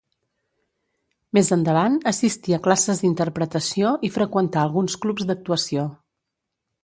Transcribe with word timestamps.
Més 1.37 1.51
endavant 1.55 1.97
assistí 2.11 2.55
a 2.57 2.61
classes 2.69 3.03
d'interpretació 3.05 3.93
i 4.09 4.13
freqüentà 4.15 4.63
alguns 4.67 4.99
clubs 5.05 5.27
d'actuació. 5.33 5.87